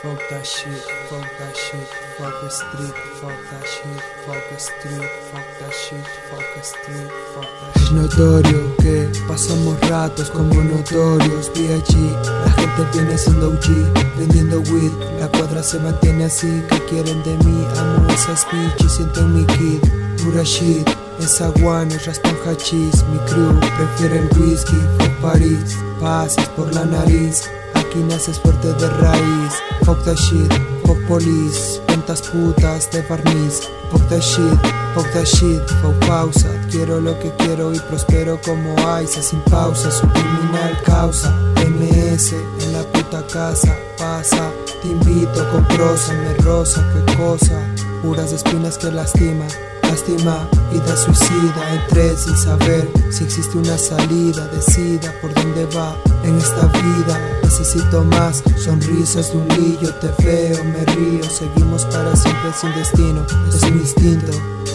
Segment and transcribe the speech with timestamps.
[0.00, 0.70] Fuck that shit,
[1.10, 6.06] fuck that shit, fuck the street, fuck that shit, fuck the street, fuck that shit,
[6.30, 7.82] fuck the street, fuck that shit.
[7.82, 14.92] Es notorio que pasamos ratos como notorios, allí la gente viene siendo OG, vendiendo weed,
[15.18, 19.80] la cuadra se mantiene así, que quieren de mí, amo esas bitches, siento mi kid,
[20.22, 20.88] pura shit.
[21.18, 27.50] Esa guana, raspan hachís, mi crew prefiere el whisky, fuck París, pases por la nariz,
[27.88, 29.54] aquí naces fuerte de raíz.
[29.84, 30.52] Fuck the shit,
[30.84, 33.68] fuck police, ventas putas de barniz.
[33.90, 34.58] Fuck the shit,
[34.94, 36.48] fuck the shit, fuck pausa.
[36.70, 39.90] Quiero lo que quiero y prospero como Aiza sin pausa.
[39.90, 43.74] Su criminal causa, MS en la puta casa.
[43.96, 44.50] Pasa,
[44.82, 47.58] te invito con prosa, me rosa, qué cosa.
[48.02, 49.48] Puras espinas que lastiman
[49.88, 56.36] Lástima, vida suicida, entré sin saber si existe una salida, decida por dónde va en
[56.36, 57.18] esta vida.
[57.42, 63.26] Necesito más sonrisas de un lillo, te veo, me río, seguimos para siempre sin destino,
[63.48, 64.32] es un instinto.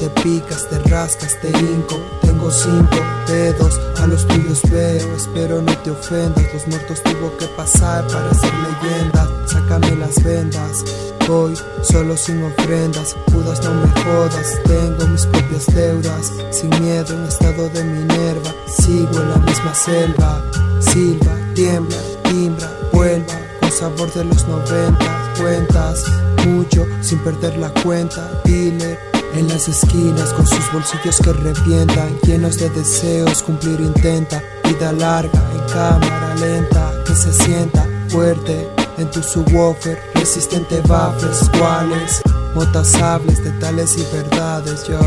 [0.00, 2.00] Te picas, te rascas, te hinco,
[2.34, 2.96] tengo cinco
[3.26, 8.34] dedos, a los tuyos veo, espero no te ofendas, los muertos tuvo que pasar para
[8.34, 10.84] ser leyenda, sácame las vendas.
[11.28, 17.24] Voy solo sin ofrendas, Judas no me jodas, tengo mis propias deudas, sin miedo en
[17.24, 20.42] estado de Minerva, sigo en la misma selva,
[20.80, 26.04] silba, tiembla, timbra, vuelva, con sabor de los noventas, cuentas
[26.46, 32.58] mucho sin perder la cuenta, dile en las esquinas con sus bolsillos que revientan, llenos
[32.58, 38.68] de deseos, cumplir intenta, vida larga en cámara lenta, que se sienta fuerte.
[38.96, 42.22] En tu subwoofer, resistente baffles, cuales,
[42.54, 45.00] motas de tales y verdades, yo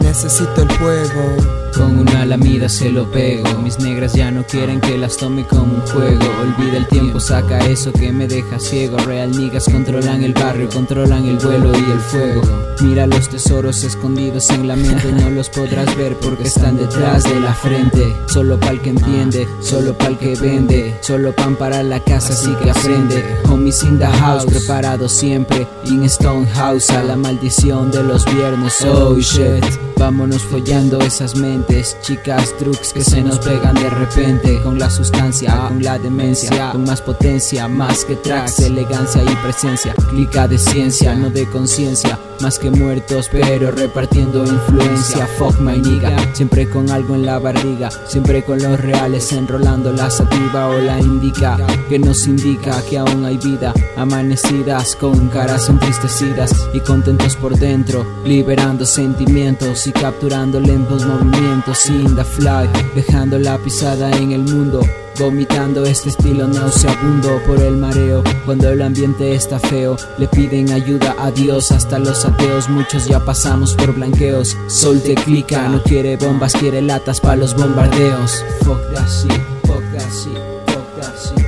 [0.00, 1.65] necesito el fuego.
[1.76, 3.46] Con una lamida se lo pego.
[3.62, 6.24] Mis negras ya no quieren que las tome como un juego.
[6.40, 8.96] Olvida el tiempo, saca eso que me deja ciego.
[8.98, 12.42] Real niggas controlan el barrio, controlan el vuelo y el fuego.
[12.80, 15.12] Mira los tesoros escondidos en la mente.
[15.12, 18.02] No los podrás ver porque están detrás de la frente.
[18.26, 20.96] Solo pa'l que entiende, solo pa'l que vende.
[21.02, 23.22] Solo pan para la casa, así que aprende.
[23.48, 25.66] Homies in the house, preparado siempre.
[25.84, 28.82] In Stone House, a la maldición de los viernes.
[28.82, 29.64] Oh shit.
[29.98, 31.65] Vámonos follando esas mentes,
[32.02, 36.84] chicas, trucs que se nos pegan de repente Con la sustancia, con la demencia, con
[36.84, 42.58] más potencia, más que tracks, elegancia y presencia Clica de ciencia, no de conciencia, más
[42.58, 48.44] que muertos pero repartiendo influencia Fuck my nigga, siempre con algo en la barriga, siempre
[48.44, 51.56] con los reales enrolando la sativa o la indica
[51.88, 58.06] Que nos indica que aún hay vida, amanecidas con caras entristecidas y contentos por dentro
[58.24, 64.80] Liberando sentimientos y capturando lentos movimientos in the dejando la pisada en el mundo.
[65.18, 71.16] Vomitando este estilo nauseabundo por el mareo Cuando el ambiente está feo Le piden ayuda
[71.18, 76.18] a Dios Hasta los ateos Muchos ya pasamos por blanqueos Sol te clica No quiere
[76.18, 81.45] bombas Quiere latas para los bombardeos Fuck that shit Fuck that shit Fuck that shit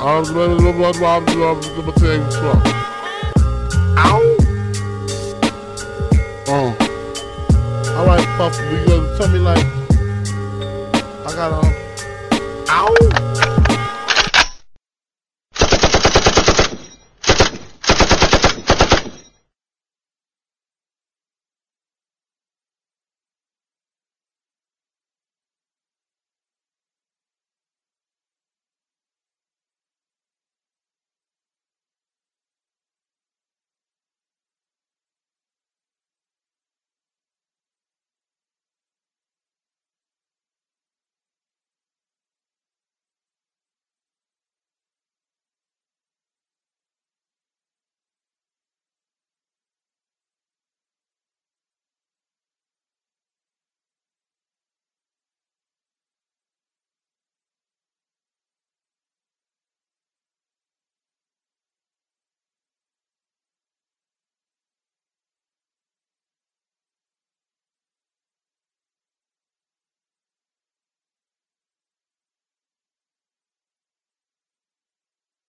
[0.00, 1.92] I was ready to run my number
[2.30, 2.66] truck.
[3.98, 4.36] Ow!
[6.48, 6.74] Oh.
[7.98, 8.86] All right, Puffy, you
[9.18, 9.66] tell me like,
[11.26, 11.68] I got a,
[12.70, 13.35] ow!